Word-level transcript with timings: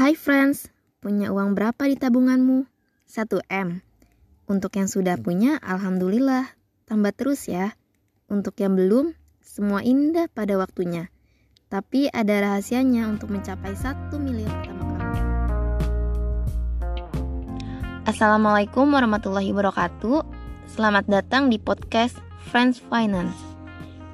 Hai 0.00 0.16
friends, 0.16 0.72
punya 1.04 1.28
uang 1.28 1.52
berapa 1.52 1.84
di 1.84 1.92
tabunganmu? 1.92 2.64
1M. 3.04 3.84
Untuk 4.48 4.72
yang 4.80 4.88
sudah 4.88 5.20
punya, 5.20 5.60
Alhamdulillah. 5.60 6.56
Tambah 6.88 7.12
terus 7.12 7.44
ya. 7.44 7.76
Untuk 8.24 8.56
yang 8.64 8.80
belum, 8.80 9.12
semua 9.44 9.84
indah 9.84 10.32
pada 10.32 10.56
waktunya. 10.56 11.12
Tapi 11.68 12.08
ada 12.16 12.32
rahasianya 12.32 13.12
untuk 13.12 13.28
mencapai 13.28 13.76
1 13.76 14.16
miliar 14.16 14.48
pertama 14.64 14.88
kali. 14.96 15.20
Assalamualaikum 18.08 18.88
warahmatullahi 18.88 19.52
wabarakatuh. 19.52 20.24
Selamat 20.64 21.04
datang 21.12 21.52
di 21.52 21.60
podcast 21.60 22.16
Friends 22.48 22.80
Finance. 22.80 23.36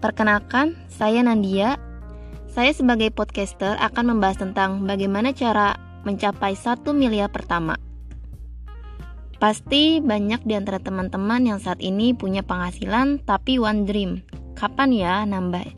Perkenalkan, 0.03 0.75
saya 0.91 1.23
Nandia, 1.23 1.79
saya 2.57 2.73
sebagai 2.73 3.12
podcaster 3.12 3.77
akan 3.77 4.16
membahas 4.16 4.41
tentang 4.41 4.89
bagaimana 4.89 5.36
cara 5.36 5.77
mencapai 6.09 6.57
satu 6.57 6.96
miliar 6.96 7.29
pertama. 7.29 7.76
Pasti 9.36 10.00
banyak 10.00 10.48
di 10.48 10.57
antara 10.57 10.81
teman-teman 10.81 11.45
yang 11.45 11.61
saat 11.61 11.84
ini 11.84 12.17
punya 12.17 12.40
penghasilan 12.40 13.21
tapi 13.29 13.61
one 13.61 13.84
dream. 13.84 14.25
Kapan 14.57 14.89
ya 14.96 15.29
nambah 15.29 15.68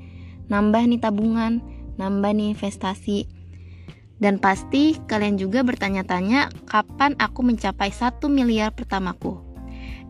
nambah 0.46 0.82
nih 0.86 1.02
tabungan, 1.02 1.58
nambah 1.98 2.30
nih 2.30 2.54
investasi. 2.54 3.26
Dan 4.22 4.38
pasti 4.38 4.94
kalian 5.10 5.34
juga 5.34 5.66
bertanya-tanya 5.66 6.54
kapan 6.70 7.18
aku 7.18 7.42
mencapai 7.42 7.90
satu 7.90 8.30
miliar 8.30 8.70
pertamaku. 8.70 9.34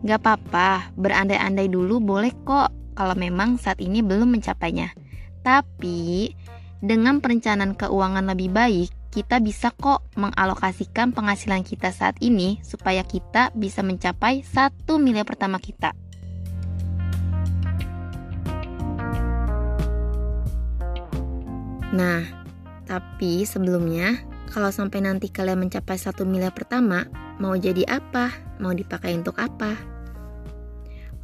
Gak 0.05 0.21
apa-apa, 0.21 0.93
berandai-andai 1.01 1.65
dulu 1.65 1.97
boleh 1.97 2.29
kok 2.45 2.69
kalau 2.93 3.17
memang 3.17 3.57
saat 3.57 3.81
ini 3.81 4.05
belum 4.05 4.37
mencapainya. 4.37 4.93
Tapi 5.41 6.29
dengan 6.79 7.19
perencanaan 7.19 7.75
keuangan 7.75 8.23
lebih 8.31 8.55
baik, 8.55 8.87
kita 9.11 9.43
bisa 9.43 9.75
kok 9.75 10.07
mengalokasikan 10.15 11.11
penghasilan 11.11 11.67
kita 11.67 11.91
saat 11.91 12.15
ini 12.23 12.63
supaya 12.63 13.03
kita 13.03 13.51
bisa 13.51 13.83
mencapai 13.83 14.47
satu 14.47 14.95
miliar 14.95 15.27
pertama 15.27 15.59
kita. 15.59 15.91
Nah, 21.89 22.21
tapi 22.87 23.43
sebelumnya, 23.43 24.21
kalau 24.47 24.71
sampai 24.71 25.03
nanti 25.03 25.27
kalian 25.27 25.67
mencapai 25.67 25.99
satu 25.99 26.23
miliar 26.23 26.55
pertama, 26.55 27.09
mau 27.43 27.59
jadi 27.59 27.83
apa? 27.91 28.31
Mau 28.63 28.71
dipakai 28.71 29.19
untuk 29.19 29.35
apa? 29.35 29.73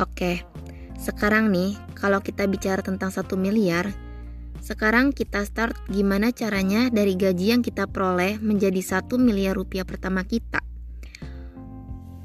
Oke, 0.01 0.43
sekarang 0.99 1.47
nih, 1.47 1.79
kalau 1.95 2.19
kita 2.19 2.43
bicara 2.49 2.81
tentang 2.81 3.13
satu 3.13 3.37
miliar, 3.39 3.87
sekarang 4.65 5.13
kita 5.13 5.45
start 5.45 5.77
gimana 5.93 6.33
caranya 6.33 6.89
dari 6.89 7.13
gaji 7.13 7.53
yang 7.53 7.61
kita 7.61 7.85
peroleh 7.85 8.41
menjadi 8.41 8.81
1 8.81 9.13
miliar 9.21 9.53
rupiah 9.53 9.85
pertama 9.85 10.25
kita. 10.25 10.57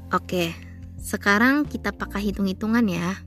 Oke, 0.09 0.49
sekarang 0.97 1.69
kita 1.69 1.93
pakai 1.93 2.33
hitung-hitungan 2.33 2.81
ya. 2.89 3.21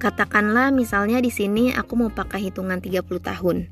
Katakanlah 0.00 0.72
misalnya 0.72 1.20
di 1.20 1.28
sini 1.28 1.76
aku 1.76 1.92
mau 2.00 2.08
pakai 2.08 2.48
hitungan 2.48 2.80
30 2.80 3.04
tahun. 3.20 3.68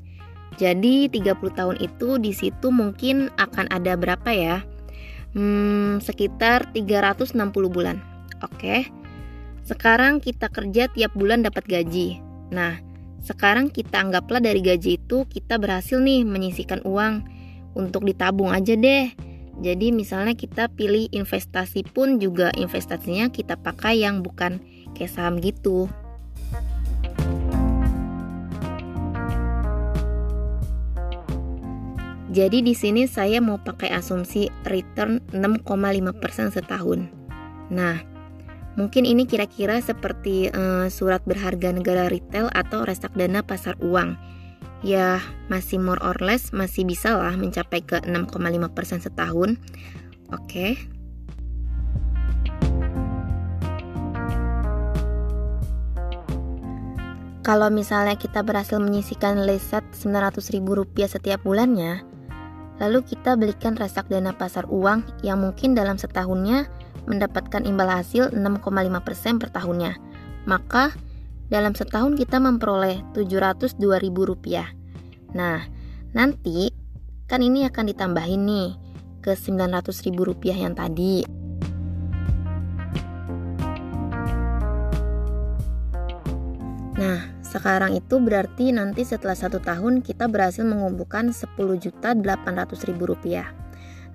Jadi 0.61 1.09
30 1.09 1.57
tahun 1.57 1.81
itu 1.81 2.21
di 2.21 2.37
situ 2.37 2.69
mungkin 2.69 3.33
akan 3.33 3.65
ada 3.73 3.97
berapa 3.97 4.29
ya? 4.29 4.61
Hmm, 5.33 5.97
sekitar 6.05 6.69
360 6.69 7.33
bulan. 7.73 8.14
Oke. 8.45 8.85
Sekarang 9.65 10.21
kita 10.21 10.53
kerja 10.53 10.85
tiap 10.93 11.17
bulan 11.17 11.41
dapat 11.41 11.65
gaji. 11.65 12.21
Nah, 12.53 12.77
sekarang 13.25 13.73
kita 13.73 14.05
anggaplah 14.05 14.37
dari 14.37 14.61
gaji 14.61 15.01
itu 15.01 15.25
kita 15.25 15.57
berhasil 15.57 15.97
nih 15.97 16.21
menyisihkan 16.21 16.85
uang 16.85 17.25
untuk 17.73 18.05
ditabung 18.05 18.53
aja 18.53 18.77
deh. 18.77 19.09
Jadi 19.55 19.89
misalnya 19.89 20.37
kita 20.37 20.69
pilih 20.69 21.09
investasi 21.09 21.87
pun 21.89 22.21
juga 22.21 22.53
investasinya 22.53 23.33
kita 23.33 23.57
pakai 23.57 24.05
yang 24.05 24.21
bukan 24.21 24.61
kayak 24.93 25.09
saham 25.09 25.41
gitu. 25.41 25.89
Jadi 32.35 32.67
di 32.67 32.75
sini 32.75 33.07
saya 33.07 33.39
mau 33.39 33.55
pakai 33.63 33.95
asumsi 33.95 34.51
return 34.67 35.23
6,5% 35.31 36.51
setahun. 36.51 37.07
Nah, 37.71 38.14
Mungkin 38.75 39.07
ini 39.07 39.23
kira-kira 39.23 39.79
seperti 39.79 40.51
uh, 40.51 40.91
surat 40.91 41.23
berharga 41.23 41.71
negara 41.71 42.11
retail 42.11 42.51
atau 42.51 42.83
reksadana 42.83 43.39
pasar 43.39 43.79
uang. 43.79 44.19
Ya, 44.83 45.23
masih 45.47 45.79
more 45.79 45.99
or 46.03 46.19
less 46.19 46.51
masih 46.51 46.83
bisa 46.83 47.15
lah 47.15 47.39
mencapai 47.39 47.79
ke 47.81 48.03
6,5% 48.03 49.07
setahun. 49.07 49.55
Oke. 50.35 50.43
Okay. 50.43 50.71
Kalau 57.45 57.69
misalnya 57.69 58.17
kita 58.17 58.41
berhasil 58.41 58.81
menyisikan 58.81 59.45
leset 59.45 59.85
900 59.93 60.49
ribu 60.49 60.81
rupiah 60.81 61.05
setiap 61.05 61.45
bulannya, 61.45 62.01
lalu 62.81 63.05
kita 63.05 63.37
belikan 63.37 63.77
reksadana 63.77 64.33
pasar 64.33 64.65
uang 64.65 65.05
yang 65.21 65.45
mungkin 65.45 65.77
dalam 65.77 65.93
setahunnya 66.01 66.65
mendapatkan 67.05 67.63
imbal 67.65 67.89
hasil 67.89 68.33
6,5% 68.33 69.41
per 69.41 69.49
tahunnya. 69.53 69.97
Maka 70.45 70.93
dalam 71.49 71.77
setahun 71.77 72.17
kita 72.17 72.41
memperoleh 72.41 73.05
702 73.13 73.81
ribu 74.01 74.25
rupiah. 74.25 74.69
Nah, 75.37 75.61
nanti 76.13 76.73
kan 77.25 77.41
ini 77.41 77.65
akan 77.65 77.85
ditambahin 77.89 78.41
nih 78.45 78.69
ke 79.21 79.33
900 79.33 80.05
ribu 80.05 80.29
rupiah 80.29 80.57
yang 80.57 80.77
tadi. 80.77 81.25
Nah, 86.95 87.19
sekarang 87.43 87.91
itu 87.97 88.15
berarti 88.23 88.71
nanti 88.71 89.03
setelah 89.03 89.35
satu 89.35 89.59
tahun 89.59 89.99
kita 89.99 90.31
berhasil 90.31 90.63
mengumpulkan 90.63 91.35
10 91.35 91.75
juta 91.75 92.15
800 92.15 92.87
ribu 92.87 93.11
rupiah. 93.11 93.51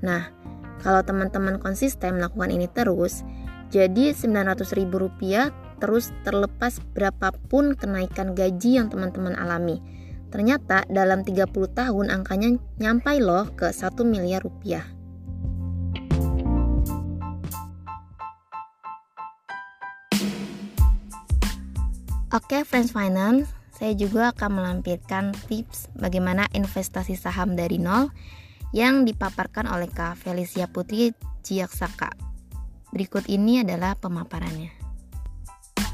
Nah, 0.00 0.32
kalau 0.80 1.04
teman-teman 1.04 1.60
konsisten 1.60 2.16
melakukan 2.16 2.50
ini 2.52 2.66
terus, 2.68 3.24
jadi 3.70 4.16
900 4.16 4.76
ribu 4.76 4.98
rupiah 4.98 5.52
terus 5.80 6.12
terlepas 6.26 6.80
berapapun 6.92 7.72
kenaikan 7.72 8.36
gaji 8.36 8.80
yang 8.80 8.92
teman-teman 8.92 9.32
alami. 9.36 9.80
Ternyata 10.30 10.86
dalam 10.86 11.26
30 11.26 11.48
tahun 11.74 12.06
angkanya 12.12 12.54
nyampai 12.78 13.18
loh 13.18 13.50
ke 13.54 13.72
1 13.72 14.00
miliar 14.06 14.44
rupiah. 14.44 14.84
Oke, 22.30 22.62
Friends 22.62 22.94
Finance, 22.94 23.50
saya 23.74 23.90
juga 23.98 24.30
akan 24.30 24.62
melampirkan 24.62 25.34
tips 25.50 25.90
bagaimana 25.98 26.46
investasi 26.54 27.18
saham 27.18 27.58
dari 27.58 27.82
nol 27.82 28.06
yang 28.70 29.02
dipaparkan 29.02 29.66
oleh 29.66 29.90
Kak 29.90 30.18
Felicia 30.18 30.70
Putri 30.70 31.10
Jiaksaka. 31.42 32.10
Berikut 32.90 33.26
ini 33.30 33.62
adalah 33.62 33.94
pemaparannya. 33.98 34.70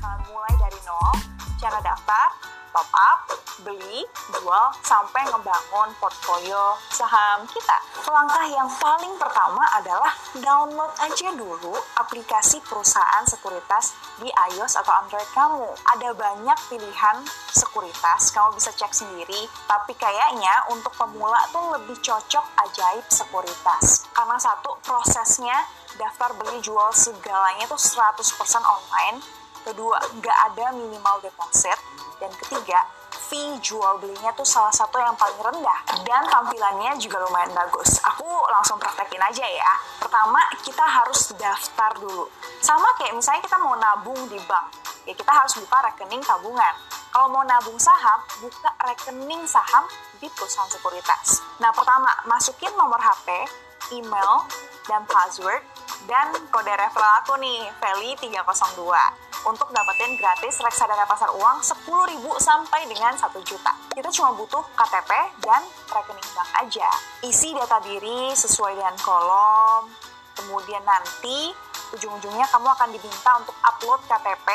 Mulai 0.06 0.54
dari 0.60 0.80
nol, 0.84 1.35
cara 1.56 1.80
daftar, 1.80 2.28
top 2.76 2.90
up, 2.92 3.20
beli, 3.64 4.04
jual, 4.36 4.66
sampai 4.84 5.24
ngebangun 5.32 5.88
portfolio 5.96 6.76
saham 6.92 7.48
kita. 7.48 7.78
Langkah 8.04 8.44
yang 8.44 8.68
paling 8.76 9.16
pertama 9.16 9.64
adalah 9.72 10.12
download 10.36 10.92
aja 11.00 11.32
dulu 11.32 11.72
aplikasi 11.96 12.60
perusahaan 12.68 13.24
sekuritas 13.24 13.96
di 14.20 14.28
iOS 14.28 14.76
atau 14.84 14.92
Android 15.00 15.24
kamu. 15.32 15.68
Ada 15.96 16.12
banyak 16.12 16.58
pilihan 16.68 17.16
sekuritas, 17.48 18.28
kamu 18.36 18.60
bisa 18.60 18.76
cek 18.76 18.92
sendiri, 18.92 19.48
tapi 19.64 19.96
kayaknya 19.96 20.68
untuk 20.68 20.92
pemula 21.00 21.40
tuh 21.48 21.80
lebih 21.80 21.96
cocok 22.04 22.44
ajaib 22.68 23.08
sekuritas. 23.08 24.04
Karena 24.12 24.36
satu, 24.36 24.76
prosesnya 24.84 25.56
daftar 25.96 26.36
beli 26.36 26.60
jual 26.60 26.92
segalanya 26.92 27.64
tuh 27.64 27.80
100% 27.80 28.20
online. 28.60 29.45
Kedua, 29.66 29.98
nggak 29.98 30.38
ada 30.54 30.70
minimal 30.78 31.18
deposit 31.26 31.74
dan 32.22 32.30
ketiga, 32.38 32.86
fee 33.26 33.58
jual 33.58 33.98
belinya 33.98 34.30
tuh 34.38 34.46
salah 34.46 34.70
satu 34.70 34.94
yang 34.94 35.18
paling 35.18 35.42
rendah 35.42 35.80
dan 36.06 36.22
tampilannya 36.30 36.94
juga 37.02 37.18
lumayan 37.26 37.50
bagus. 37.50 37.98
Aku 38.14 38.30
langsung 38.46 38.78
praktekin 38.78 39.18
aja 39.18 39.42
ya. 39.42 39.72
Pertama, 39.98 40.38
kita 40.62 40.86
harus 40.86 41.34
daftar 41.34 41.98
dulu. 41.98 42.30
Sama 42.62 42.94
kayak 42.94 43.18
misalnya 43.18 43.42
kita 43.42 43.58
mau 43.58 43.74
nabung 43.74 44.30
di 44.30 44.38
bank, 44.46 44.70
ya 45.02 45.18
kita 45.18 45.34
harus 45.34 45.58
buka 45.58 45.82
rekening 45.90 46.22
tabungan. 46.22 46.74
Kalau 47.10 47.26
mau 47.34 47.42
nabung 47.42 47.80
saham, 47.82 48.22
buka 48.38 48.70
rekening 48.86 49.50
saham 49.50 49.82
di 50.22 50.30
perusahaan 50.30 50.70
sekuritas. 50.70 51.42
Nah, 51.58 51.74
pertama, 51.74 52.14
masukin 52.30 52.70
nomor 52.78 53.02
HP, 53.02 53.50
email, 53.98 54.46
dan 54.86 55.02
password, 55.10 55.64
dan 56.06 56.30
kode 56.54 56.70
referral 56.70 57.18
aku 57.26 57.34
nih, 57.42 57.66
Feli302. 57.82 59.25
Untuk 59.46 59.70
dapetin 59.70 60.18
gratis 60.18 60.58
reksadana 60.58 61.06
pasar 61.06 61.30
uang 61.30 61.62
10.000 61.62 62.18
sampai 62.42 62.90
dengan 62.90 63.14
1 63.14 63.30
juta. 63.46 63.72
Kita 63.94 64.10
cuma 64.10 64.34
butuh 64.34 64.62
KTP 64.74 65.10
dan 65.40 65.62
rekening 65.86 66.30
bank 66.34 66.50
aja. 66.66 66.90
Isi 67.22 67.54
data 67.54 67.78
diri 67.86 68.34
sesuai 68.34 68.74
dengan 68.74 68.96
kolom, 68.98 69.86
kemudian 70.34 70.82
nanti 70.82 71.54
ujung-ujungnya 71.94 72.50
kamu 72.50 72.66
akan 72.66 72.88
diminta 72.90 73.30
untuk 73.38 73.54
upload 73.62 74.02
KTP 74.10 74.48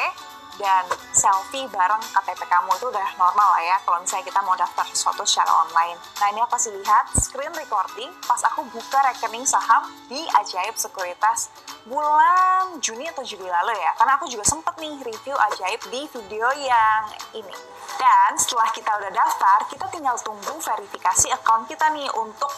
dan 0.59 0.83
selfie 1.15 1.67
bareng 1.71 2.01
KTP 2.11 2.41
kamu 2.47 2.71
itu 2.75 2.87
udah 2.91 3.07
normal 3.15 3.47
lah 3.55 3.63
ya 3.63 3.77
kalau 3.85 4.01
misalnya 4.03 4.25
kita 4.27 4.39
mau 4.43 4.55
daftar 4.55 4.85
sesuatu 4.89 5.23
secara 5.23 5.51
online. 5.67 5.97
Nah 6.19 6.27
ini 6.33 6.39
aku 6.43 6.57
kasih 6.57 6.71
lihat 6.75 7.05
screen 7.15 7.53
recording 7.55 8.11
pas 8.25 8.41
aku 8.47 8.67
buka 8.71 8.99
rekening 9.11 9.47
saham 9.47 9.87
di 10.11 10.19
Ajaib 10.41 10.75
Sekuritas 10.75 11.51
bulan 11.85 12.77
Juni 12.83 13.09
atau 13.09 13.25
Juli 13.25 13.47
lalu 13.47 13.73
ya. 13.77 13.91
Karena 13.97 14.17
aku 14.17 14.29
juga 14.29 14.45
sempet 14.45 14.75
nih 14.77 14.95
review 15.01 15.35
Ajaib 15.37 15.81
di 15.89 16.01
video 16.09 16.47
yang 16.57 17.03
ini. 17.37 17.55
Dan 18.01 18.33
setelah 18.33 18.69
kita 18.73 18.91
udah 18.97 19.11
daftar, 19.13 19.59
kita 19.69 19.85
tinggal 19.93 20.17
tunggu 20.25 20.57
verifikasi 20.57 21.29
account 21.37 21.69
kita 21.69 21.85
nih 21.93 22.09
untuk 22.17 22.49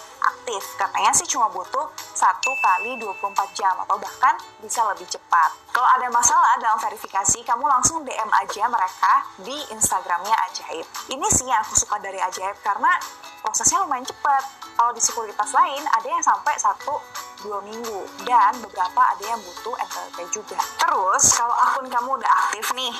aktif. 0.43 0.75
Katanya 0.75 1.15
sih 1.15 1.23
cuma 1.31 1.47
butuh 1.47 1.87
1 1.95 2.19
kali 2.43 2.99
24 2.99 3.31
jam 3.55 3.79
atau 3.79 3.95
bahkan 3.95 4.35
bisa 4.59 4.83
lebih 4.91 5.07
cepat. 5.07 5.55
Kalau 5.71 5.87
ada 5.87 6.11
masalah 6.11 6.59
dalam 6.59 6.75
verifikasi, 6.83 7.47
kamu 7.47 7.63
langsung 7.63 8.03
DM 8.03 8.27
aja 8.27 8.67
mereka 8.67 9.23
di 9.39 9.55
Instagramnya 9.71 10.35
Ajaib. 10.51 10.83
Ini 11.15 11.27
sih 11.31 11.47
yang 11.47 11.63
aku 11.63 11.79
suka 11.79 11.95
dari 12.03 12.19
Ajaib 12.19 12.59
karena 12.59 12.91
prosesnya 13.39 13.87
lumayan 13.87 14.03
cepat. 14.03 14.43
Kalau 14.75 14.91
di 14.91 14.99
sekuritas 14.99 15.55
lain 15.55 15.83
ada 15.87 16.07
yang 16.11 16.19
sampai 16.19 16.59
satu 16.59 16.99
dua 17.47 17.63
minggu 17.63 18.03
dan 18.27 18.51
beberapa 18.59 18.99
ada 18.99 19.23
yang 19.23 19.39
butuh 19.39 19.79
NPWP 19.79 20.19
juga. 20.27 20.59
Terus 20.75 21.23
kalau 21.39 21.55
akun 21.55 21.87
kamu 21.87 22.19
udah 22.19 22.31
aktif 22.47 22.67
nih, 22.75 22.91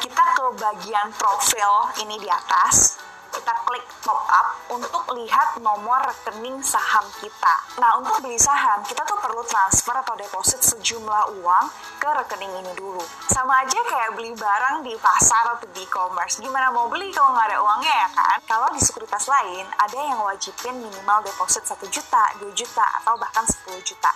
kita 0.00 0.24
ke 0.32 0.44
bagian 0.56 1.12
profil 1.20 1.92
ini 2.00 2.16
di 2.24 2.28
atas 2.32 3.05
kita 3.46 3.62
klik 3.62 3.86
top 4.02 4.26
up 4.26 4.58
untuk 4.74 5.06
lihat 5.14 5.62
nomor 5.62 6.02
rekening 6.02 6.58
saham 6.66 7.06
kita. 7.22 7.54
Nah, 7.78 7.94
untuk 7.94 8.18
beli 8.18 8.34
saham, 8.34 8.82
kita 8.82 9.06
tuh 9.06 9.14
perlu 9.22 9.38
transfer 9.46 9.94
atau 9.94 10.18
deposit 10.18 10.58
sejumlah 10.66 11.38
uang 11.38 11.70
ke 12.02 12.10
rekening 12.10 12.50
ini 12.58 12.74
dulu. 12.74 12.98
Sama 13.30 13.62
aja 13.62 13.78
kayak 13.86 14.18
beli 14.18 14.34
barang 14.34 14.82
di 14.82 14.98
pasar 14.98 15.54
atau 15.54 15.62
di 15.70 15.86
e-commerce. 15.86 16.42
Gimana 16.42 16.74
mau 16.74 16.90
beli 16.90 17.14
kalau 17.14 17.38
nggak 17.38 17.54
ada 17.54 17.62
uangnya 17.62 17.94
ya 17.94 18.08
kan? 18.18 18.38
Kalau 18.50 18.66
di 18.74 18.82
sekuritas 18.82 19.30
lain, 19.30 19.62
ada 19.78 19.94
yang 19.94 20.18
wajibin 20.26 20.82
minimal 20.82 21.22
deposit 21.22 21.62
1 21.70 21.86
juta, 21.86 22.26
2 22.42 22.50
juta, 22.50 22.82
atau 22.98 23.14
bahkan 23.14 23.46
10 23.46 23.78
juta. 23.86 24.10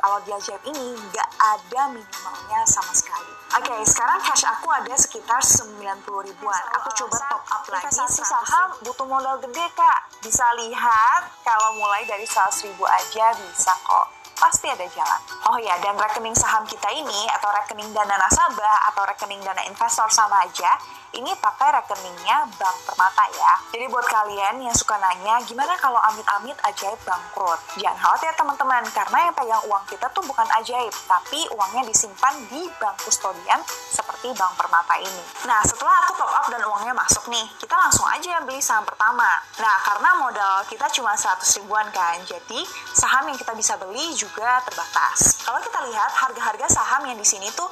Kalau 0.00 0.18
di 0.24 0.32
ajaib 0.32 0.62
ini 0.64 0.96
nggak 0.96 1.30
ada 1.36 1.92
minimalnya 1.92 2.60
sama 2.64 2.92
sekali. 2.96 3.32
Oke, 3.60 3.68
okay, 3.68 3.80
sekarang 3.84 4.16
cash 4.24 4.48
aku 4.48 4.72
ada 4.72 4.94
sekitar 4.96 5.44
90 5.44 6.00
ribuan. 6.24 6.62
Aku 6.80 6.88
coba 7.04 7.20
top 7.20 7.44
up 7.52 7.62
lagi. 7.68 7.84
Investasi 7.84 8.24
saham 8.24 8.68
butuh 8.80 9.04
modal 9.04 9.36
gede, 9.44 9.66
Kak. 9.76 10.08
Bisa 10.24 10.46
lihat 10.56 11.28
kalau 11.44 11.76
mulai 11.76 12.08
dari 12.08 12.24
100 12.24 12.72
ribu 12.72 12.88
aja 12.88 13.36
bisa 13.36 13.76
kok 13.84 14.20
pasti 14.40 14.72
ada 14.72 14.88
jalan. 14.88 15.20
Oh 15.52 15.60
ya, 15.60 15.76
dan 15.84 16.00
rekening 16.00 16.32
saham 16.32 16.64
kita 16.64 16.88
ini 16.96 17.28
atau 17.36 17.52
rekening 17.52 17.92
dana 17.92 18.16
nasabah 18.16 18.88
atau 18.88 19.04
rekening 19.04 19.44
dana 19.44 19.60
investor 19.68 20.08
sama 20.08 20.48
aja, 20.48 20.80
ini 21.10 21.34
pakai 21.42 21.74
rekeningnya 21.74 22.46
Bank 22.54 22.76
Permata 22.86 23.26
ya. 23.34 23.52
Jadi 23.74 23.84
buat 23.90 24.06
kalian 24.06 24.62
yang 24.62 24.74
suka 24.74 24.94
nanya, 24.98 25.42
gimana 25.42 25.74
kalau 25.78 25.98
amit-amit 26.06 26.54
ajaib 26.62 26.98
bangkrut? 27.02 27.58
Jangan 27.78 27.98
khawatir 27.98 28.30
teman-teman, 28.38 28.82
karena 28.94 29.18
yang 29.26 29.34
pegang 29.34 29.62
uang 29.66 29.84
kita 29.90 30.06
tuh 30.14 30.22
bukan 30.22 30.46
ajaib, 30.62 30.94
tapi 31.10 31.50
uangnya 31.50 31.82
disimpan 31.90 32.34
di 32.46 32.70
bank 32.78 32.96
kustodian 33.02 33.58
seperti 33.66 34.30
Bank 34.38 34.54
Permata 34.54 34.94
ini. 35.02 35.24
Nah, 35.50 35.58
setelah 35.66 36.06
aku 36.06 36.22
top 36.22 36.30
up 36.30 36.46
dan 36.46 36.62
uangnya 36.62 36.94
masuk 36.94 37.26
nih, 37.26 37.46
kita 37.58 37.74
langsung 37.74 38.06
aja 38.06 38.38
beli 38.46 38.62
saham 38.62 38.86
pertama. 38.86 39.42
Nah, 39.58 39.76
karena 39.82 40.10
modal 40.20 40.62
kita 40.70 40.86
cuma 40.94 41.18
100 41.18 41.42
ribuan 41.62 41.88
kan, 41.90 42.22
jadi 42.22 42.60
saham 42.94 43.26
yang 43.26 43.38
kita 43.38 43.50
bisa 43.58 43.74
beli 43.80 44.14
juga 44.14 44.62
terbatas. 44.62 45.42
Kalau 45.42 45.58
kita 45.58 45.78
lihat 45.90 46.10
harga-harga 46.14 46.66
saham 46.70 47.02
yang 47.10 47.18
di 47.18 47.26
sini 47.26 47.50
tuh 47.56 47.66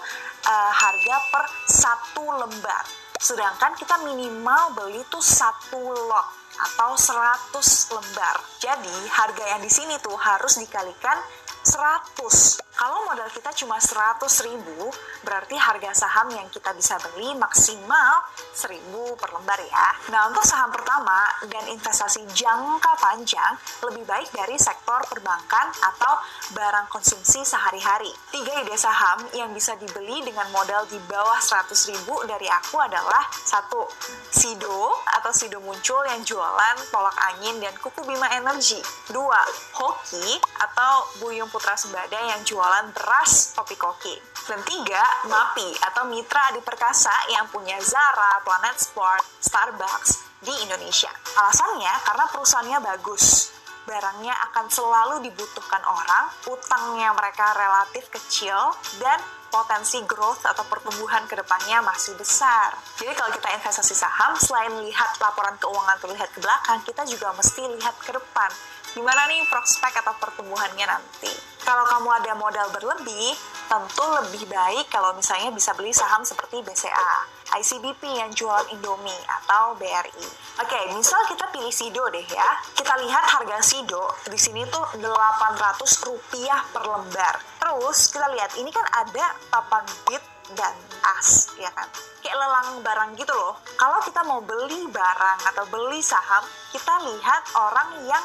uh, 0.49 0.73
harga 0.73 1.17
per 1.31 1.44
satu 1.69 2.25
lembar. 2.35 3.07
Sedangkan 3.19 3.75
kita 3.75 3.99
minimal 4.06 4.79
beli 4.79 5.03
tuh 5.11 5.23
satu 5.23 5.79
lot 6.06 6.26
atau 6.59 6.94
100 6.94 7.94
lembar. 7.94 8.37
Jadi 8.62 8.97
harga 9.11 9.44
yang 9.59 9.62
di 9.62 9.70
sini 9.70 9.99
tuh 9.99 10.15
harus 10.15 10.59
dikalikan 10.59 11.19
100. 11.67 12.68
Kalau 12.78 13.02
modal 13.10 13.26
kita 13.34 13.50
cuma 13.58 13.75
100 13.82 14.22
ribu, 14.46 14.86
berarti 15.26 15.58
harga 15.58 16.06
saham 16.06 16.30
yang 16.30 16.46
kita 16.46 16.70
bisa 16.78 16.94
beli 17.10 17.34
maksimal 17.34 18.22
1000 18.54 19.19
per 19.19 19.34
lembar 19.34 19.58
ya. 19.66 19.88
Nah, 20.14 20.30
untuk 20.30 20.46
saham 20.46 20.70
pertama 20.70 21.26
dan 21.50 21.66
investasi 21.75 22.22
jangka 22.30 22.94
panjang, 23.02 23.58
lebih 23.82 24.06
baik 24.06 24.30
dari 24.30 24.54
sektor 24.62 25.02
perbankan 25.10 25.75
atau 25.75 26.22
barang 26.54 26.86
konsumsi 26.86 27.42
sehari-hari. 27.42 28.14
Tiga 28.30 28.62
ide 28.62 28.78
saham 28.78 29.26
yang 29.34 29.50
bisa 29.50 29.75
dibeli 29.75 30.22
dengan 30.22 30.46
modal 30.54 30.86
di 30.86 31.02
bawah 31.10 31.42
100 31.42 31.75
ribu 31.90 32.14
dari 32.30 32.46
aku 32.46 32.78
adalah 32.78 33.26
satu, 33.42 33.90
Sido 34.30 35.02
atau 35.19 35.34
Sido 35.34 35.58
muncul 35.58 36.06
yang 36.06 36.22
jualan 36.22 36.76
tolak 36.94 37.19
angin 37.34 37.58
dan 37.58 37.75
kuku 37.82 38.06
Bima 38.06 38.30
Energi. 38.38 38.78
Dua, 39.10 39.42
Hoki 39.75 40.38
atau 40.62 41.10
Buyung 41.19 41.50
Putra 41.50 41.75
Sembada 41.75 42.22
yang 42.22 42.38
jualan 42.46 42.68
beras 42.93 43.53
topi 43.56 43.75
koki. 43.75 44.17
Dan 44.49 44.61
tiga, 44.65 45.03
MAPI 45.29 45.69
atau 45.93 46.09
Mitra 46.09 46.53
Adi 46.53 46.65
Perkasa 46.65 47.12
yang 47.32 47.49
punya 47.53 47.76
Zara, 47.85 48.41
Planet 48.41 48.76
Sport, 48.81 49.25
Starbucks 49.44 50.11
di 50.41 50.55
Indonesia. 50.65 51.12
Alasannya 51.37 51.94
karena 52.09 52.25
perusahaannya 52.32 52.79
bagus, 52.81 53.53
barangnya 53.85 54.32
akan 54.49 54.67
selalu 54.73 55.29
dibutuhkan 55.29 55.85
orang, 55.85 56.32
utangnya 56.49 57.12
mereka 57.12 57.53
relatif 57.56 58.09
kecil, 58.09 58.56
dan 59.00 59.21
potensi 59.49 60.00
growth 60.05 60.44
atau 60.44 60.64
pertumbuhan 60.69 61.25
ke 61.25 61.37
depannya 61.37 61.81
masih 61.85 62.17
besar. 62.17 62.76
Jadi 63.00 63.12
kalau 63.17 63.32
kita 63.32 63.49
investasi 63.53 63.97
saham, 63.97 64.37
selain 64.37 64.76
lihat 64.85 65.17
laporan 65.21 65.56
keuangan 65.56 65.97
terlihat 66.05 66.29
ke 66.32 66.41
belakang, 66.41 66.81
kita 66.85 67.05
juga 67.09 67.32
mesti 67.32 67.64
lihat 67.64 67.97
ke 68.00 68.12
depan 68.12 68.53
gimana 68.97 69.29
nih 69.29 69.44
prospek 69.53 70.00
atau 70.00 70.14
pertumbuhannya 70.17 70.87
nanti. 70.88 71.31
Kalau 71.69 71.85
kamu 71.85 72.09
ada 72.25 72.32
modal 72.32 72.65
berlebih, 72.73 73.37
tentu 73.69 74.00
lebih 74.25 74.49
baik 74.49 74.88
kalau 74.88 75.12
misalnya 75.12 75.53
bisa 75.53 75.76
beli 75.76 75.93
saham 75.93 76.25
seperti 76.25 76.65
BCA, 76.65 77.12
ICBP 77.61 78.09
yang 78.09 78.32
jualan 78.32 78.65
Indomie, 78.73 79.20
atau 79.29 79.76
BRI. 79.76 80.29
Oke, 80.65 80.81
misal 80.97 81.21
kita 81.28 81.45
pilih 81.52 81.69
Sido 81.69 82.09
deh 82.09 82.25
ya. 82.25 82.49
Kita 82.73 82.97
lihat 83.04 83.21
harga 83.21 83.61
Sido 83.61 84.00
di 84.33 84.40
sini 84.40 84.64
tuh 84.73 84.81
800 84.97 86.09
rupiah 86.09 86.64
per 86.73 86.88
lembar. 86.88 87.37
Terus 87.61 88.16
kita 88.16 88.33
lihat 88.33 88.57
ini 88.57 88.73
kan 88.73 88.88
ada 88.88 89.37
papan 89.52 89.85
bit 90.09 90.25
dan 90.57 90.73
as, 91.21 91.52
ya 91.61 91.69
kan? 91.76 91.85
Kayak 92.25 92.49
lelang 92.49 92.81
barang 92.81 93.12
gitu 93.21 93.37
loh. 93.37 93.61
Kalau 93.76 94.00
kita 94.00 94.25
mau 94.25 94.40
beli 94.40 94.88
barang 94.88 95.40
atau 95.52 95.69
beli 95.69 96.00
saham, 96.00 96.49
kita 96.73 96.97
lihat 97.12 97.45
orang 97.61 98.09
yang 98.09 98.25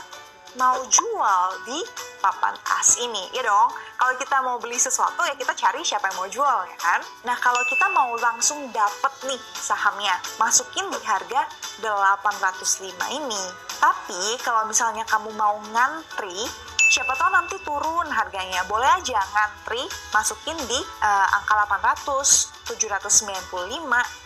mau 0.55 0.77
jual 0.85 1.45
di 1.65 1.79
papan 2.21 2.55
as 2.79 2.97
ini 3.01 3.29
ya 3.33 3.43
dong? 3.43 3.69
Kalau 3.97 4.13
kita 4.19 4.37
mau 4.43 4.57
beli 4.59 4.77
sesuatu 4.77 5.23
ya 5.25 5.35
kita 5.35 5.53
cari 5.55 5.81
siapa 5.81 6.11
yang 6.11 6.17
mau 6.19 6.29
jual 6.29 6.57
ya 6.69 6.77
kan? 6.79 7.01
Nah 7.25 7.37
kalau 7.41 7.59
kita 7.67 7.89
mau 7.91 8.13
langsung 8.19 8.69
dapet 8.69 9.13
nih 9.27 9.41
sahamnya 9.57 10.15
masukin 10.37 10.87
di 10.93 10.99
harga 11.03 11.47
805 11.81 13.17
ini. 13.17 13.43
Tapi 13.81 14.39
kalau 14.45 14.63
misalnya 14.69 15.03
kamu 15.09 15.33
mau 15.35 15.59
ngantri 15.73 16.47
siapa 16.93 17.17
tahu 17.17 17.29
nanti 17.33 17.57
turun 17.65 18.07
harganya. 18.13 18.61
Boleh 18.69 18.85
aja 18.85 19.17
ngantri 19.33 19.81
masukin 20.13 20.57
di 20.69 20.79
uh, 21.01 21.27
angka 21.41 21.65
800 21.65 22.53
795 22.63 23.51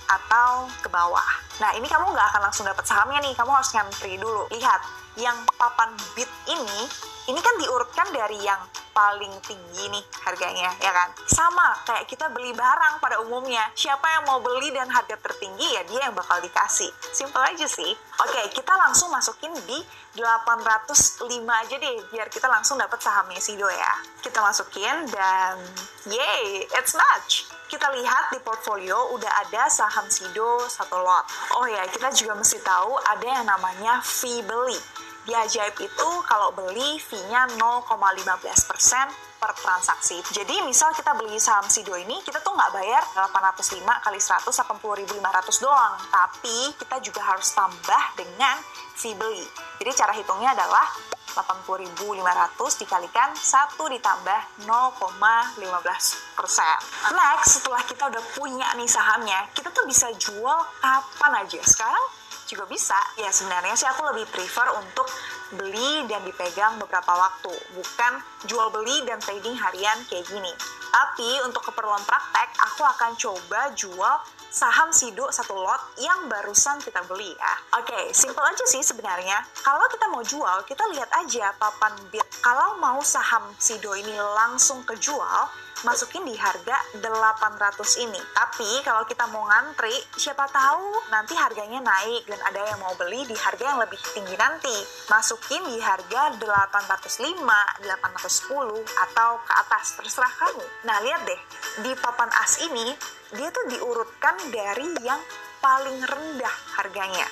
atau 0.07 0.51
ke 0.84 0.89
bawah. 0.93 1.25
Nah 1.57 1.74
ini 1.74 1.89
kamu 1.89 2.13
nggak 2.13 2.27
akan 2.36 2.41
langsung 2.46 2.67
dapat 2.69 2.86
sahamnya 2.86 3.24
nih. 3.24 3.34
Kamu 3.34 3.50
harus 3.50 3.72
ngantri 3.74 4.19
dulu. 4.22 4.46
Lihat 4.53 5.07
yang 5.17 5.38
papan 5.57 5.93
bit 6.13 6.29
ini 6.45 6.81
ini 7.27 7.39
kan 7.43 7.59
diurutkan 7.59 8.07
dari 8.15 8.39
yang 8.39 8.62
paling 8.95 9.29
tinggi 9.45 9.91
nih 9.91 10.05
harganya 10.25 10.71
ya 10.79 10.89
kan? 10.89 11.12
Sama 11.27 11.75
kayak 11.86 12.07
kita 12.07 12.31
beli 12.31 12.55
barang 12.55 13.03
pada 13.03 13.19
umumnya. 13.21 13.62
Siapa 13.75 14.07
yang 14.09 14.24
mau 14.25 14.39
beli 14.39 14.71
dan 14.71 14.88
harga 14.89 15.19
tertinggi 15.19 15.67
ya 15.75 15.83
dia 15.86 16.07
yang 16.07 16.15
bakal 16.15 16.39
dikasih. 16.39 16.89
Simple 17.12 17.43
aja 17.43 17.67
sih. 17.67 17.91
Oke 18.24 18.41
kita 18.55 18.74
langsung 18.79 19.12
masukin 19.12 19.51
di 19.67 19.77
805 20.15 21.27
aja 21.45 21.75
deh 21.77 21.95
biar 22.09 22.31
kita 22.31 22.47
langsung 22.50 22.79
dapat 22.79 22.97
sahamnya 22.97 23.38
Sido 23.38 23.69
ya 23.69 23.93
kita 24.24 24.41
masukin 24.41 25.05
dan 25.12 25.59
yay 26.07 26.63
it's 26.79 26.95
match. 26.95 27.45
Kita 27.67 27.91
lihat 27.91 28.31
di 28.31 28.39
portfolio 28.39 29.12
udah 29.12 29.31
ada 29.43 29.67
saham 29.67 30.07
Sido 30.07 30.63
satu 30.71 31.03
lot. 31.03 31.27
Oh 31.59 31.67
ya, 31.67 31.83
kita 31.91 32.15
juga 32.15 32.31
mesti 32.31 32.63
tahu 32.63 32.95
ada 32.95 33.27
yang 33.27 33.43
namanya 33.43 34.00
fee 34.00 34.39
beli 34.39 34.79
Di 35.27 35.36
Ajaib 35.36 35.75
itu 35.84 36.10
kalau 36.24 36.55
beli 36.55 36.96
fee-nya 37.03 37.51
0,15% 37.60 39.27
per 39.43 39.51
transaksi. 39.60 40.24
Jadi 40.31 40.63
misal 40.63 40.96
kita 40.96 41.12
beli 41.19 41.36
saham 41.36 41.67
Sido 41.67 42.00
ini, 42.00 42.24
kita 42.24 42.39
tuh 42.39 42.55
nggak 42.55 42.72
bayar 42.72 43.03
805 43.12 43.84
kali 44.07 44.19
100, 44.24 44.48
80.500 44.48 45.60
doang. 45.60 46.00
Tapi 46.07 46.72
kita 46.79 47.03
juga 47.03 47.27
harus 47.27 47.51
tambah 47.51 48.03
dengan 48.15 48.55
fee 48.96 49.19
beli. 49.19 49.43
Jadi 49.84 49.91
cara 50.00 50.15
hitungnya 50.15 50.55
adalah 50.55 50.88
80.500 51.36 52.81
dikalikan 52.81 53.29
1 53.36 53.77
ditambah 53.77 54.39
0,15 54.63 56.39
persen. 56.39 56.77
Next, 57.13 57.62
setelah 57.62 57.84
kita 57.86 58.10
udah 58.10 58.24
punya 58.34 58.72
nih 58.74 58.89
sahamnya, 58.89 59.46
kita 59.53 59.69
tuh 59.69 59.86
bisa 59.86 60.10
jual 60.17 60.57
kapan 60.81 61.46
aja. 61.46 61.62
Sekarang 61.62 62.05
juga 62.48 62.66
bisa. 62.66 62.98
Ya 63.20 63.30
sebenarnya 63.30 63.75
sih 63.75 63.86
aku 63.86 64.08
lebih 64.16 64.25
prefer 64.32 64.72
untuk 64.80 65.06
beli 65.54 66.04
dan 66.12 66.24
dipegang 66.27 66.75
beberapa 66.80 67.13
waktu, 67.16 67.54
bukan 67.75 68.13
jual 68.48 68.68
beli 68.72 69.04
dan 69.08 69.20
trading 69.20 69.56
harian 69.56 70.00
kayak 70.08 70.27
gini. 70.27 70.51
Tapi 70.88 71.44
untuk 71.44 71.63
keperluan 71.68 72.04
praktek, 72.08 72.50
aku 72.63 72.84
akan 72.84 73.12
coba 73.20 73.72
jual 73.75 74.16
saham 74.48 74.89
Sido 74.96 75.27
satu 75.30 75.54
lot 75.54 75.94
yang 76.00 76.25
barusan 76.32 76.80
kita 76.80 77.04
beli 77.06 77.36
ya. 77.36 77.54
Oke, 77.77 77.92
okay, 77.92 78.04
simple 78.16 78.42
aja 78.42 78.66
sih 78.66 78.82
sebenarnya. 78.82 79.44
Kalau 79.62 79.86
kita 79.92 80.08
mau 80.10 80.24
jual, 80.24 80.63
kita 80.63 80.88
lihat 80.96 81.12
aja 81.13 81.51
papan 81.60 81.94
bid. 82.10 82.24
Kalau 82.39 82.80
mau 82.80 82.98
saham 83.04 83.44
Sido 83.60 83.94
ini 83.94 84.16
langsung 84.16 84.82
kejual, 84.88 85.66
masukin 85.86 86.25
di 86.25 86.34
harga 86.34 86.77
800 86.98 88.05
ini. 88.05 88.17
Tapi 88.34 88.81
kalau 88.81 89.05
kita 89.05 89.29
mau 89.29 89.46
ngantri, 89.46 89.93
siapa 90.17 90.50
tahu 90.50 91.12
nanti 91.13 91.38
harganya 91.38 91.84
naik 91.84 92.25
dan 92.25 92.39
ada 92.48 92.62
yang 92.65 92.79
mau 92.81 92.96
beli 92.98 93.27
di 93.29 93.36
harga 93.38 93.75
yang 93.75 93.79
lebih 93.81 94.00
tinggi 94.15 94.34
nanti. 94.39 94.74
Masukin 95.12 95.62
di 95.69 95.77
harga 95.77 96.34
805, 96.39 97.43
810 97.86 98.86
atau 99.10 99.29
ke 99.46 99.53
atas, 99.53 99.86
terserah 100.01 100.34
kamu. 100.39 100.65
Nah, 100.89 100.98
lihat 101.05 101.22
deh, 101.27 101.41
di 101.86 101.91
papan 102.00 102.31
as 102.41 102.57
ini 102.65 102.96
dia 103.36 103.51
tuh 103.51 103.67
diurutkan 103.67 104.39
dari 104.50 104.88
yang 105.03 105.19
paling 105.60 106.00
rendah 106.00 106.55
harganya. 106.79 107.27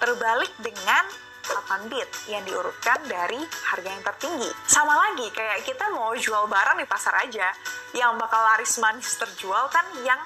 Terbalik 0.00 0.52
dengan 0.62 1.04
papan 1.50 1.90
bid 1.90 2.08
yang 2.30 2.42
diurutkan 2.46 2.98
dari 3.10 3.38
harga 3.42 3.88
yang 3.90 4.04
tertinggi. 4.06 4.50
Sama 4.66 4.94
lagi 4.94 5.26
kayak 5.34 5.66
kita 5.66 5.90
mau 5.90 6.14
jual 6.14 6.46
barang 6.46 6.78
di 6.78 6.86
pasar 6.86 7.14
aja, 7.26 7.50
yang 7.92 8.14
bakal 8.16 8.38
laris 8.38 8.78
manis 8.78 9.18
terjual 9.18 9.66
kan 9.68 9.84
yang 10.06 10.20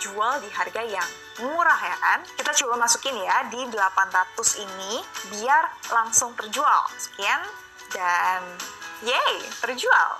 jual 0.00 0.40
di 0.40 0.48
harga 0.52 0.80
yang 0.80 1.08
murah 1.44 1.76
ya 1.76 1.96
kan. 2.00 2.20
Kita 2.36 2.52
coba 2.64 2.88
masukin 2.88 3.16
ya 3.20 3.48
di 3.52 3.60
800 3.68 4.64
ini 4.64 5.04
biar 5.36 5.92
langsung 5.92 6.32
terjual. 6.32 6.88
Sekian 6.96 7.40
dan 7.92 8.40
Yeay, 9.02 9.42
terjual. 9.58 10.10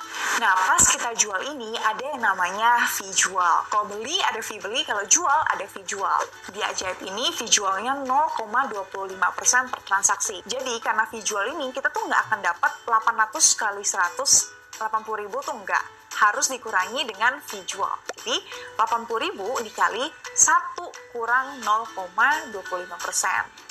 Nah, 0.43 0.59
pas 0.59 0.83
kita 0.83 1.15
jual 1.15 1.39
ini 1.55 1.71
ada 1.79 2.03
yang 2.03 2.19
namanya 2.19 2.83
fee 2.91 3.15
jual. 3.15 3.63
Kalau 3.71 3.87
beli 3.87 4.19
ada 4.27 4.43
fee 4.43 4.59
beli, 4.59 4.83
kalau 4.83 5.07
jual 5.07 5.39
ada 5.55 5.63
fee 5.71 5.87
jual. 5.87 6.19
Di 6.51 6.59
Ajaib 6.59 6.99
ini 7.07 7.31
fee 7.31 7.47
jualnya 7.47 7.95
0,25% 8.03 9.71
per 9.71 9.81
transaksi. 9.87 10.43
Jadi 10.51 10.83
karena 10.83 11.07
fee 11.07 11.23
jual 11.23 11.55
ini 11.55 11.71
kita 11.71 11.95
tuh 11.95 12.11
nggak 12.11 12.23
akan 12.27 12.41
dapat 12.43 12.73
800 12.83 13.55
kali 13.55 13.87
100 13.87 14.83
80 14.83 15.23
ribu 15.23 15.39
tuh 15.47 15.55
enggak 15.55 15.85
harus 16.19 16.51
dikurangi 16.51 17.07
dengan 17.07 17.39
fee 17.39 17.63
jual. 17.63 17.95
Jadi 18.19 18.35
80 18.75 19.25
ribu 19.31 19.47
dikali 19.63 20.11
1 20.11 21.15
kurang 21.15 21.63
0,25%. 21.63 22.59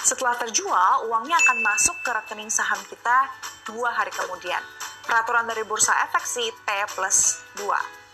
Setelah 0.07 0.39
terjual, 0.39 1.11
uangnya 1.11 1.35
akan 1.35 1.57
masuk 1.59 1.99
ke 1.99 2.15
rekening 2.15 2.47
saham 2.47 2.79
kita 2.87 3.27
dua 3.67 3.91
hari 3.91 4.09
kemudian 4.15 4.63
peraturan 5.05 5.45
dari 5.49 5.63
bursa 5.65 5.93
efek 6.09 6.23
sih 6.25 6.47
T 6.51 6.69
plus 6.95 7.41
2. 7.57 7.65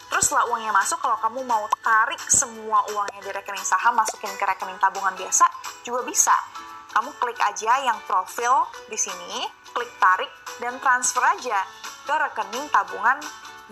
Terus 0.07 0.23
setelah 0.23 0.47
uangnya 0.47 0.71
masuk, 0.71 1.03
kalau 1.03 1.19
kamu 1.19 1.43
mau 1.43 1.67
tarik 1.83 2.19
semua 2.31 2.79
uangnya 2.95 3.19
di 3.19 3.31
rekening 3.35 3.67
saham, 3.67 3.91
masukin 3.91 4.31
ke 4.39 4.45
rekening 4.47 4.79
tabungan 4.79 5.11
biasa, 5.19 5.43
juga 5.83 6.01
bisa. 6.07 6.35
Kamu 6.95 7.11
klik 7.19 7.35
aja 7.43 7.83
yang 7.83 7.99
profil 8.07 8.71
di 8.87 8.95
sini, 8.95 9.43
klik 9.75 9.91
tarik, 9.99 10.31
dan 10.63 10.79
transfer 10.79 11.19
aja 11.21 11.59
ke 12.07 12.13
rekening 12.15 12.71
tabungan 12.71 13.19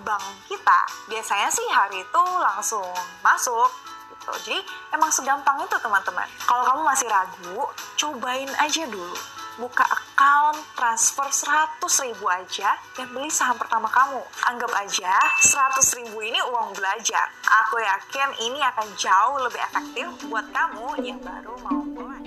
bank 0.03 0.24
kita. 0.51 0.79
Biasanya 1.07 1.48
sih 1.48 1.65
hari 1.72 2.03
itu 2.03 2.24
langsung 2.43 2.84
masuk, 3.24 3.72
gitu. 4.12 4.31
Jadi 4.43 4.60
emang 4.91 5.10
segampang 5.15 5.55
itu 5.63 5.77
teman-teman. 5.79 6.27
Kalau 6.43 6.67
kamu 6.67 6.81
masih 6.84 7.07
ragu, 7.07 7.63
cobain 7.95 8.51
aja 8.60 8.84
dulu 8.91 9.34
buka 9.55 9.83
account 9.88 10.59
transfer 10.75 11.27
100 11.27 12.05
ribu 12.07 12.25
aja 12.27 12.75
dan 12.95 13.07
beli 13.12 13.31
saham 13.31 13.55
pertama 13.55 13.88
kamu. 13.88 14.21
Anggap 14.47 14.71
aja 14.75 15.13
100 15.39 16.00
ribu 16.03 16.24
ini 16.24 16.39
uang 16.51 16.75
belajar. 16.75 17.31
Aku 17.65 17.79
yakin 17.79 18.29
ini 18.51 18.59
akan 18.63 18.88
jauh 19.00 19.38
lebih 19.43 19.62
efektif 19.71 20.07
buat 20.27 20.47
kamu 20.51 20.88
yang 21.03 21.19
baru 21.24 21.53
mau 21.63 21.81
mulai. 21.83 22.24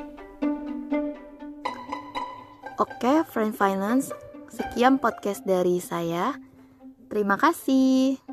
Oke, 2.79 3.27
Friend 3.27 3.55
Finance, 3.57 4.15
sekian 4.55 5.03
podcast 5.03 5.43
dari 5.43 5.83
saya. 5.83 6.39
Terima 7.11 7.35
kasih. 7.41 8.28